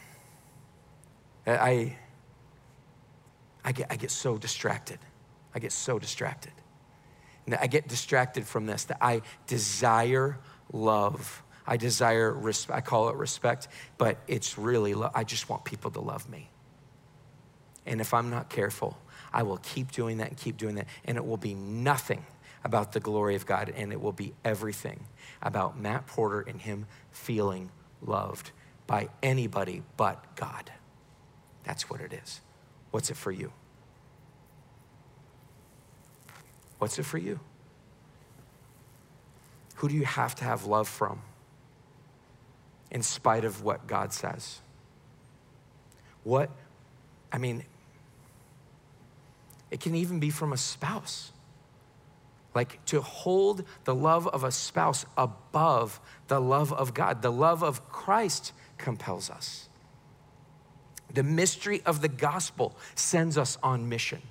[1.46, 1.96] I,
[3.64, 5.00] I, get, I get so distracted.
[5.56, 6.52] I get so distracted.
[7.56, 10.38] I get distracted from this, that I desire
[10.72, 11.44] love.
[11.66, 12.78] I desire respect.
[12.78, 16.50] I call it respect, but it's really, I just want people to love me.
[17.86, 18.98] And if I'm not careful,
[19.34, 20.88] I will keep doing that and keep doing that.
[21.06, 22.26] And it will be nothing
[22.64, 25.06] about the glory of God, and it will be everything
[25.42, 28.52] about Matt Porter and him feeling loved
[28.88, 30.72] by anybody but God.
[31.64, 32.42] That's what it is.
[32.92, 33.52] What's it for you?
[36.80, 37.40] What's it for you?
[39.76, 41.22] Who do you have to have love from
[42.90, 44.60] in spite of what God says?
[46.24, 46.50] What,
[47.32, 47.64] I mean,
[49.70, 51.32] it can even be from a spouse.
[52.56, 57.22] Like to hold the love of a spouse above the love of God.
[57.22, 59.70] The love of Christ compels us.
[61.14, 64.22] The mystery of the gospel sends us on mission.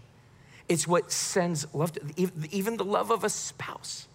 [0.68, 2.00] It's what sends love, to,
[2.50, 4.08] even the love of a spouse.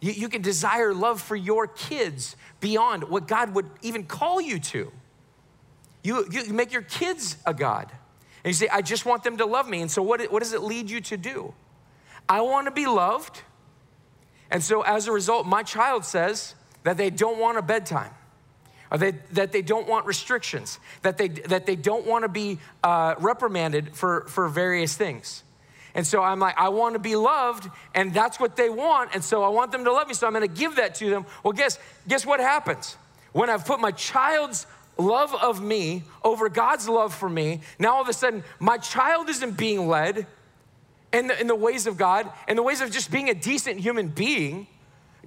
[0.00, 4.58] You, you can desire love for your kids beyond what God would even call you
[4.58, 4.92] to.
[6.02, 7.90] You, you make your kids a God.
[8.44, 9.80] And you say, I just want them to love me.
[9.80, 11.54] And so, what, what does it lead you to do?
[12.28, 13.42] I want to be loved.
[14.50, 18.12] And so, as a result, my child says that they don't want a bedtime
[18.92, 23.14] they, that they don't want restrictions, that they, that they don't want to be uh,
[23.18, 25.42] reprimanded for, for various things.
[25.94, 29.14] And so I'm like, I want to be loved, and that's what they want.
[29.14, 31.08] And so I want them to love me, so I'm going to give that to
[31.08, 31.24] them.
[31.42, 32.96] Well, guess, guess what happens?
[33.32, 34.66] When I've put my child's
[34.98, 39.28] love of me over God's love for me, now all of a sudden my child
[39.30, 40.26] isn't being led
[41.12, 43.80] in the, in the ways of God, in the ways of just being a decent
[43.80, 44.66] human being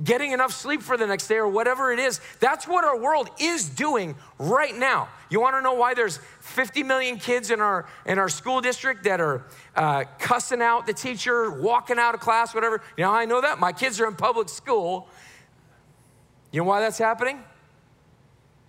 [0.04, 2.22] getting enough sleep for the next day or whatever it is.
[2.40, 5.10] That's what our world is doing right now.
[5.30, 9.04] You want to know why there's 50 million kids in our in our school district
[9.04, 12.82] that are uh, cussing out the teacher, walking out of class, whatever.
[12.98, 15.08] You know, I know that my kids are in public school.
[16.52, 17.44] You know why that's happening?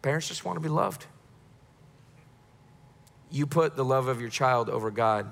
[0.02, 1.06] Parents just want to be loved.
[3.30, 5.30] You put the love of your child over God,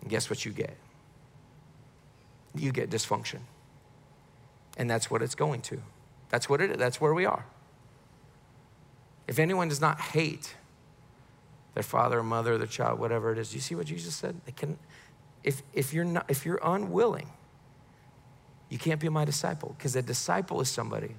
[0.00, 0.76] and guess what you get?
[2.54, 3.38] You get dysfunction.
[4.78, 5.82] And that's what it's going to.
[6.30, 6.76] That's what it is.
[6.78, 7.44] That's where we are.
[9.26, 10.54] If anyone does not hate
[11.74, 14.40] their father or mother, their child, whatever it is, do you see what Jesus said?
[14.46, 14.78] They can,
[15.44, 17.28] if, if, you're not, if you're unwilling,
[18.68, 21.16] you can't be my disciple because a disciple is somebody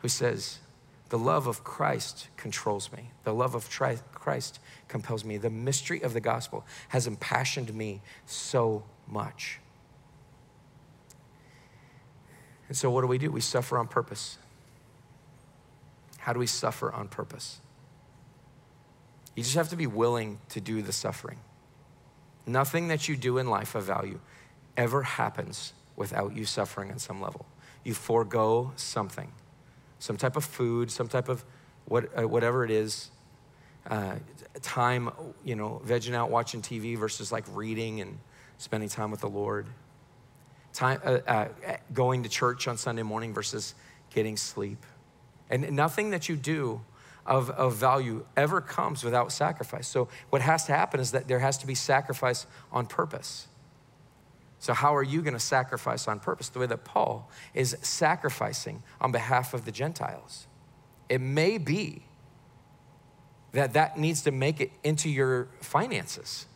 [0.00, 0.58] who says,
[1.08, 3.10] the love of Christ controls me.
[3.24, 5.38] The love of Christ compels me.
[5.38, 9.58] The mystery of the gospel has impassioned me so much.
[12.68, 13.30] And so, what do we do?
[13.30, 14.38] We suffer on purpose.
[16.18, 17.60] How do we suffer on purpose?
[19.34, 21.38] You just have to be willing to do the suffering.
[22.46, 24.20] Nothing that you do in life of value
[24.76, 27.46] ever happens without you suffering on some level.
[27.84, 29.30] You forego something,
[29.98, 31.44] some type of food, some type of
[31.86, 33.10] what, uh, whatever it is,
[33.88, 34.16] uh,
[34.60, 35.10] time,
[35.44, 38.18] you know, vegging out watching TV versus like reading and
[38.58, 39.66] spending time with the Lord
[40.72, 41.48] time, uh, uh,
[41.92, 43.74] going to church on Sunday morning versus
[44.14, 44.84] getting sleep.
[45.50, 46.82] And nothing that you do
[47.26, 49.86] of, of value ever comes without sacrifice.
[49.86, 53.48] So, what has to happen is that there has to be sacrifice on purpose.
[54.60, 56.48] So, how are you going to sacrifice on purpose?
[56.48, 60.46] The way that Paul is sacrificing on behalf of the Gentiles.
[61.08, 62.02] It may be
[63.52, 66.46] that that needs to make it into your finances,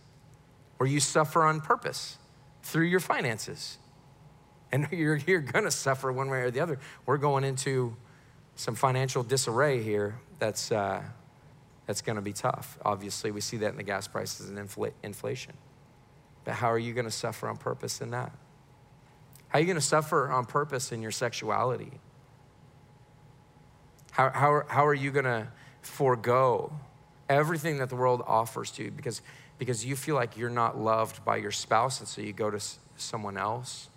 [0.79, 2.19] or you suffer on purpose
[2.63, 3.79] through your finances.
[4.75, 6.79] And you're, you're going to suffer one way or the other.
[7.05, 7.95] We're going into
[8.57, 11.03] some financial disarray here that's, uh,
[11.87, 12.79] that's going to be tough.
[12.83, 15.53] Obviously, we see that in the gas prices and infl- inflation.
[16.45, 18.33] But how are you going to suffer on purpose in that?
[19.49, 21.93] How are you going to suffer on purpose in your sexuality?
[24.13, 25.49] How, how, how are you going to
[25.83, 26.73] forego
[27.29, 29.21] everything that the world offers to you because,
[29.59, 32.61] because you feel like you're not loved by your spouse, and so you go to
[32.97, 33.91] someone else?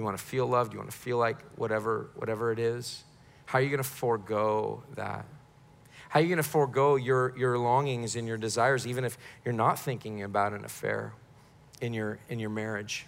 [0.00, 3.04] You want to feel loved, you want to feel like whatever, whatever it is.
[3.44, 5.26] How are you going to forego that?
[6.08, 9.52] How are you going to forego your, your longings and your desires, even if you're
[9.52, 11.12] not thinking about an affair
[11.82, 13.04] in your, in your marriage?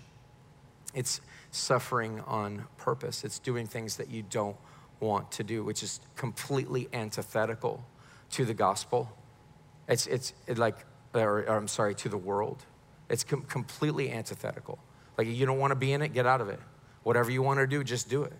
[0.92, 4.58] It's suffering on purpose, it's doing things that you don't
[5.00, 7.82] want to do, which is completely antithetical
[8.32, 9.10] to the gospel.
[9.88, 10.84] It's, it's it like,
[11.14, 12.66] or, or, I'm sorry, to the world.
[13.08, 14.78] It's com- completely antithetical.
[15.16, 16.60] Like, you don't want to be in it, get out of it.
[17.02, 18.32] Whatever you want to do, just do it.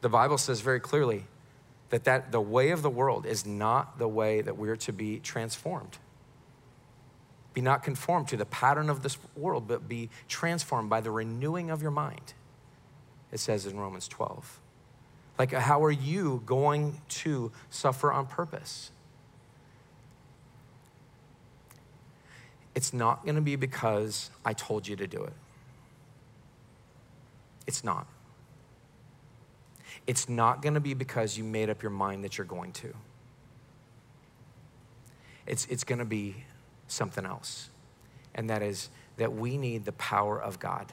[0.00, 1.24] The Bible says very clearly
[1.90, 5.18] that, that the way of the world is not the way that we're to be
[5.18, 5.98] transformed.
[7.52, 11.70] Be not conformed to the pattern of this world, but be transformed by the renewing
[11.70, 12.34] of your mind,
[13.32, 14.60] it says in Romans 12.
[15.38, 18.90] Like, how are you going to suffer on purpose?
[22.74, 25.32] It's not gonna be because I told you to do it.
[27.70, 28.08] It's not.
[30.08, 32.92] It's not going to be because you made up your mind that you're going to.
[35.46, 36.34] It's, it's going to be
[36.88, 37.70] something else.
[38.34, 40.92] And that is that we need the power of God.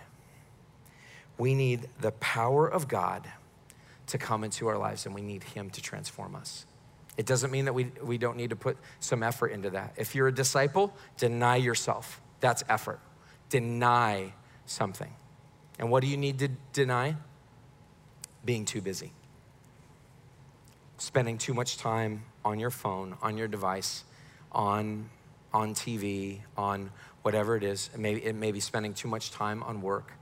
[1.39, 3.27] We need the power of God
[4.05, 6.67] to come into our lives, and we need Him to transform us.
[7.17, 9.95] It doesn't mean that we, we don't need to put some effort into that.
[9.97, 12.21] If you're a disciple, deny yourself.
[12.39, 12.99] That's effort.
[13.49, 14.33] Deny
[14.67, 15.11] something.
[15.79, 17.15] And what do you need to deny?
[18.47, 19.11] being too busy,
[20.97, 24.05] spending too much time on your phone, on your device,
[24.53, 25.09] on,
[25.53, 26.89] on TV, on
[27.23, 27.89] whatever it is.
[27.93, 30.13] It may, it may be spending too much time on work,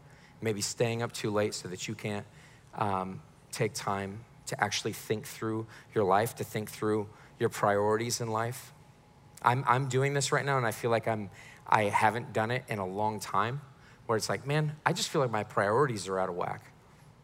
[0.42, 2.26] maybe staying up too late so that you can't
[2.74, 7.08] um, take time to actually think through your life, to think through
[7.40, 8.74] your priorities in life.
[9.44, 11.30] I'm, I'm doing this right now, and I feel like I'm,
[11.68, 13.62] I haven't done it in a long time,
[14.06, 16.72] where it's like, man, I just feel like my priorities are out of whack.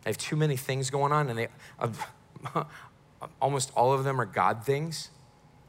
[0.05, 1.47] I have too many things going on, and they,
[1.79, 2.63] uh,
[3.41, 5.09] almost all of them are God things.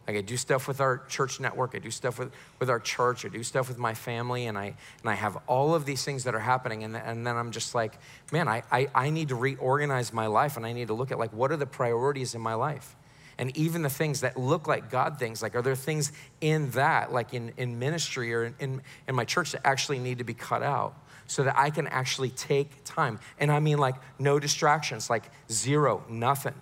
[0.07, 3.25] Like I do stuff with our church network, I do stuff with, with our church,
[3.25, 6.25] I do stuff with my family, and I and I have all of these things
[6.25, 7.99] that are happening, and, and then I'm just like,
[8.33, 11.19] man, I, I, I need to reorganize my life and I need to look at
[11.19, 12.97] like what are the priorities in my life?
[13.39, 17.13] And even the things that look like God things, like are there things in that,
[17.13, 20.35] like in, in ministry or in, in, in my church that actually need to be
[20.35, 20.95] cut out?
[21.33, 23.19] so that I can actually take time.
[23.39, 26.55] And I mean, like, no distractions, like zero, nothing.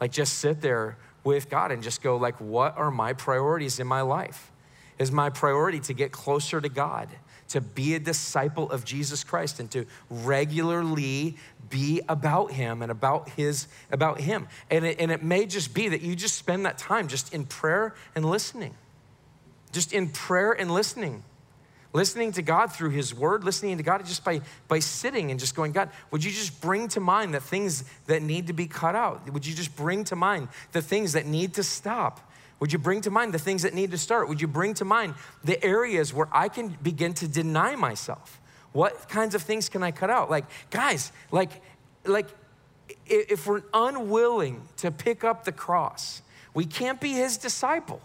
[0.00, 3.86] Like, just sit there with God and just go, like, what are my priorities in
[3.86, 4.50] my life?
[4.98, 7.08] Is my priority to get closer to God,
[7.48, 11.36] to be a disciple of Jesus Christ, and to regularly
[11.68, 14.48] be about Him and about His about Him.
[14.70, 17.44] And it, and it may just be that you just spend that time just in
[17.44, 18.74] prayer and listening,
[19.72, 21.22] just in prayer and listening
[21.96, 25.56] listening to God through His Word, listening to God just by, by sitting and just
[25.56, 28.94] going, God, would you just bring to mind the things that need to be cut
[28.94, 29.32] out?
[29.32, 32.20] Would you just bring to mind the things that need to stop?
[32.60, 34.28] Would you bring to mind the things that need to start?
[34.28, 38.40] Would you bring to mind the areas where I can begin to deny myself?
[38.76, 40.30] What kinds of things can I cut out?
[40.30, 41.62] Like, guys, like,
[42.04, 42.26] like
[43.06, 46.20] if we're unwilling to pick up the cross,
[46.52, 48.02] we can't be his disciple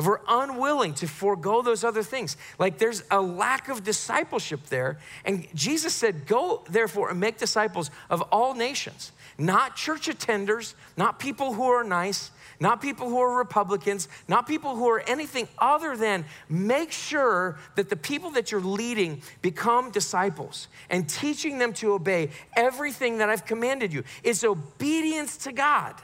[0.00, 4.98] if we're unwilling to forego those other things, like there's a lack of discipleship there.
[5.26, 11.18] And Jesus said, Go therefore and make disciples of all nations, not church attenders, not
[11.18, 12.30] people who are nice,
[12.60, 17.90] not people who are Republicans, not people who are anything other than make sure that
[17.90, 23.44] the people that you're leading become disciples and teaching them to obey everything that I've
[23.44, 24.02] commanded you.
[24.22, 25.94] It's obedience to God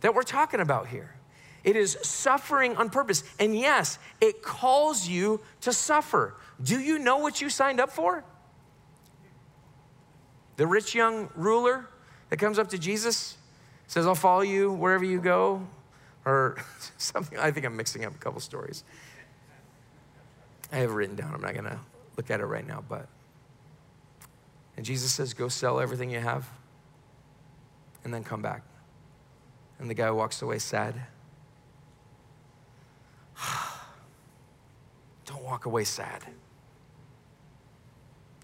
[0.00, 1.14] that we're talking about here.
[1.62, 3.22] It is suffering on purpose.
[3.38, 6.34] And yes, it calls you to suffer.
[6.62, 8.24] Do you know what you signed up for?
[10.56, 11.86] The rich young ruler
[12.28, 13.36] that comes up to Jesus
[13.86, 15.66] says, I'll follow you wherever you go.
[16.24, 16.56] or
[16.98, 17.38] something.
[17.38, 18.84] I think I'm mixing up a couple stories.
[20.72, 21.34] I have written down.
[21.34, 21.80] I'm not going to
[22.16, 23.08] look at it right now, but.
[24.76, 26.48] And Jesus says, Go sell everything you have
[28.04, 28.62] and then come back.
[29.78, 30.94] And the guy walks away sad.
[35.26, 36.24] Don't walk away sad.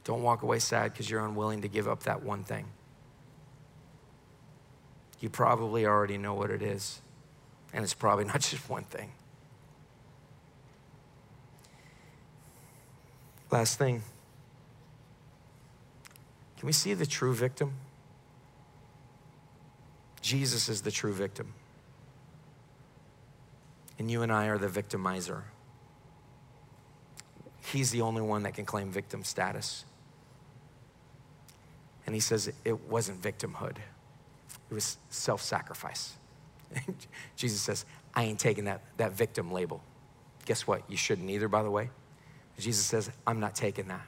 [0.05, 2.67] Don't walk away sad because you're unwilling to give up that one thing.
[5.19, 7.01] You probably already know what it is,
[7.73, 9.11] and it's probably not just one thing.
[13.51, 14.03] Last thing.
[16.59, 17.75] Can we see the true victim?
[20.21, 21.55] Jesus is the true victim.
[23.99, 25.43] And you and I are the victimizer.
[27.73, 29.85] He's the only one that can claim victim status.
[32.07, 33.79] And he says it wasn't victimhood,
[34.71, 36.15] it was self sacrifice.
[37.37, 37.85] Jesus says,
[38.15, 39.83] I ain't taking that, that victim label.
[40.45, 40.83] Guess what?
[40.89, 41.91] You shouldn't either, by the way.
[42.59, 44.07] Jesus says, I'm not taking that.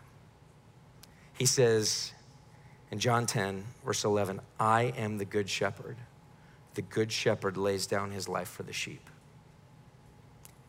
[1.35, 2.13] He says
[2.91, 5.97] in John 10, verse 11, I am the good shepherd.
[6.75, 9.09] The good shepherd lays down his life for the sheep.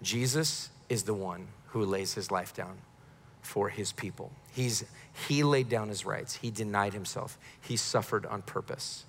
[0.01, 2.77] Jesus is the one who lays his life down
[3.41, 4.31] for his people.
[4.51, 4.85] He's,
[5.27, 9.05] he laid down his rights, he denied himself, he suffered on purpose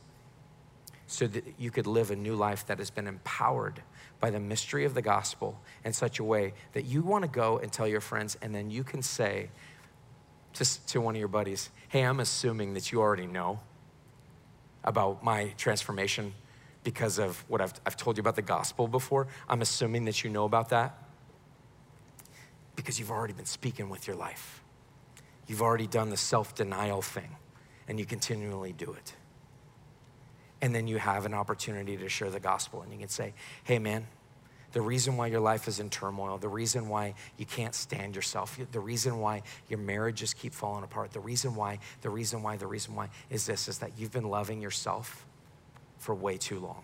[1.07, 3.83] so that you could live a new life that has been empowered
[4.21, 7.59] by the mystery of the gospel in such a way that you want to go
[7.59, 9.49] and tell your friends, and then you can say
[10.55, 13.61] to, to one of your buddies, Hey, I'm assuming that you already know
[14.85, 16.33] about my transformation
[16.85, 19.27] because of what I've, I've told you about the gospel before.
[19.49, 20.97] I'm assuming that you know about that
[22.77, 24.63] because you've already been speaking with your life.
[25.47, 27.37] You've already done the self denial thing,
[27.89, 29.15] and you continually do it.
[30.63, 33.79] And then you have an opportunity to share the gospel, and you can say, Hey,
[33.79, 34.07] man,
[34.73, 38.59] the reason why your life is in turmoil, the reason why you can't stand yourself,
[38.71, 42.67] the reason why your marriages keep falling apart, the reason why, the reason why, the
[42.67, 45.27] reason why is this is that you've been loving yourself
[46.01, 46.83] for way too long.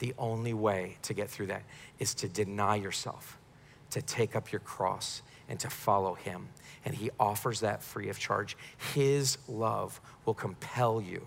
[0.00, 1.62] The only way to get through that
[1.98, 3.38] is to deny yourself,
[3.90, 6.48] to take up your cross, and to follow Him.
[6.84, 8.56] And He offers that free of charge.
[8.94, 11.26] His love will compel you,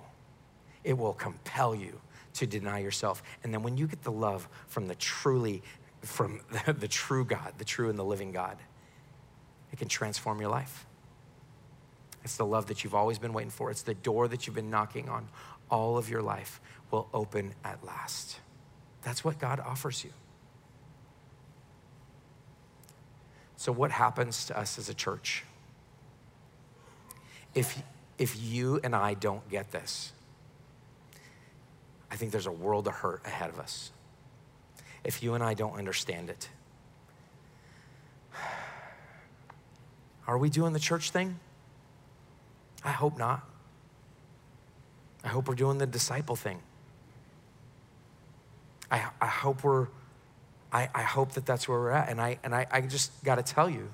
[0.84, 2.00] it will compel you
[2.34, 3.24] to deny yourself.
[3.44, 5.64] And then when you get the love from the truly,
[6.02, 8.58] from the, true God, the true and the living God,
[9.72, 10.86] it can transform your life.
[12.24, 13.72] It's the love that you've always been waiting for.
[13.72, 15.28] It's the door that you've been knocking on
[15.72, 16.62] all of your life
[16.92, 18.40] will open at last.
[19.02, 20.12] That's what God offers you.
[23.56, 25.44] So, what happens to us as a church?
[27.54, 27.82] If,
[28.18, 30.12] if you and I don't get this,
[32.12, 33.92] I think there's a world of hurt ahead of us.
[35.04, 36.50] If you and I don't understand it,
[40.28, 41.40] are we doing the church thing?
[42.84, 43.48] I hope not.
[45.32, 46.60] I hope we're doing the disciple thing.
[48.92, 49.88] I, I hope we're,
[50.74, 52.10] I, I hope that that's where we're at.
[52.10, 53.90] And I, and I, I just got to tell you,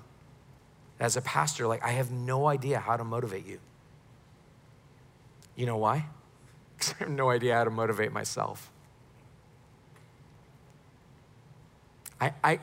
[0.99, 3.59] as a pastor, like I have no idea how to motivate you.
[5.55, 6.07] You know why?
[6.77, 8.71] Because I have no idea how to motivate myself.
[12.19, 12.59] I, I,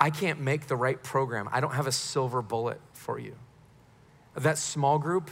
[0.00, 1.46] I can't make the right program.
[1.52, 3.34] I don't have a silver bullet for you.
[4.34, 5.30] That small group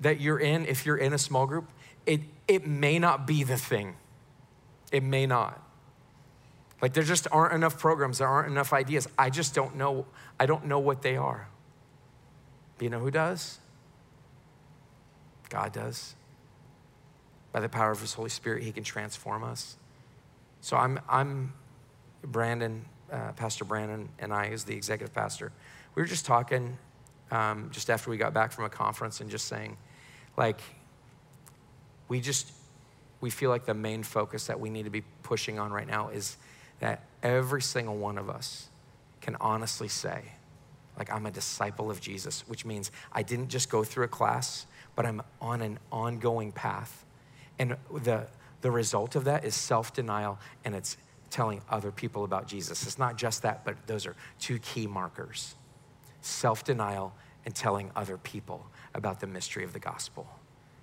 [0.00, 1.68] that you're in, if you're in a small group,
[2.08, 3.94] it, it may not be the thing.
[4.90, 5.62] It may not.
[6.80, 9.06] Like there just aren't enough programs, there aren't enough ideas.
[9.18, 10.06] I just don't know.
[10.40, 11.48] I don't know what they are.
[12.76, 13.58] But you know who does?
[15.50, 16.14] God does.
[17.52, 19.76] By the power of his Holy Spirit, he can transform us.
[20.60, 21.52] So I'm, I'm
[22.22, 25.52] Brandon, uh, Pastor Brandon, and I, as the executive pastor,
[25.94, 26.78] we were just talking
[27.30, 29.76] um, just after we got back from a conference and just saying,
[30.36, 30.60] like,
[32.08, 32.52] we just
[33.20, 36.08] we feel like the main focus that we need to be pushing on right now
[36.08, 36.36] is
[36.80, 38.68] that every single one of us
[39.20, 40.22] can honestly say
[40.96, 44.66] like i'm a disciple of jesus which means i didn't just go through a class
[44.98, 47.04] but i'm on an ongoing path.
[47.60, 48.26] And the
[48.62, 50.96] the result of that is self-denial and it's
[51.30, 52.84] telling other people about jesus.
[52.84, 55.54] It's not just that but those are two key markers.
[56.20, 60.26] Self-denial and telling other people about the mystery of the gospel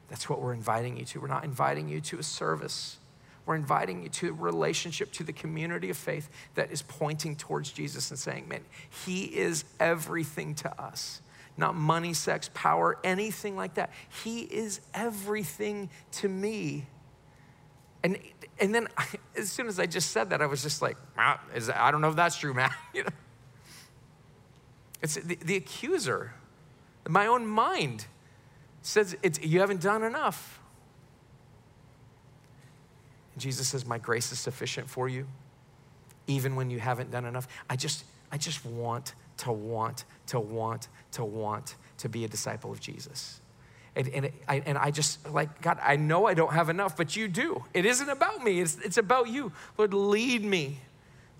[0.09, 1.19] that's what we're inviting you to.
[1.19, 2.97] We're not inviting you to a service.
[3.45, 7.71] We're inviting you to a relationship, to the community of faith that is pointing towards
[7.71, 8.61] Jesus and saying, man,
[9.05, 11.21] He is everything to us.
[11.57, 13.91] Not money, sex, power, anything like that.
[14.23, 16.85] He is everything to me.
[18.03, 18.17] And,
[18.59, 20.97] and then I, as soon as I just said that, I was just like,
[21.53, 22.71] is I don't know if that's true, man.
[22.93, 23.09] you know?
[25.01, 26.33] It's the, the accuser,
[27.07, 28.07] my own mind
[28.85, 30.59] says, it's, you haven't done enough.
[33.33, 35.27] And Jesus says, My grace is sufficient for you,
[36.27, 37.47] even when you haven't done enough.
[37.69, 42.71] I just, I just want to want to want to want to be a disciple
[42.71, 43.41] of Jesus.
[43.95, 47.15] And, and, I, and I just like, God, I know I don't have enough, but
[47.15, 47.63] you do.
[47.73, 49.51] It isn't about me, it's, it's about you.
[49.77, 50.79] Lord, lead me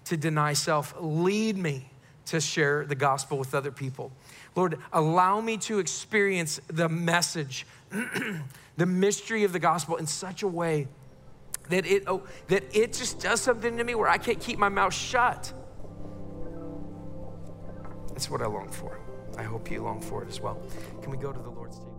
[0.05, 1.89] to deny self, lead me
[2.27, 4.11] to share the gospel with other people.
[4.55, 7.65] Lord, allow me to experience the message,
[8.77, 10.87] the mystery of the gospel in such a way
[11.69, 14.69] that it, oh, that it just does something to me where I can't keep my
[14.69, 15.51] mouth shut.
[18.09, 18.99] That's what I long for.
[19.37, 20.61] I hope you long for it as well.
[21.01, 21.94] Can we go to the Lord's table?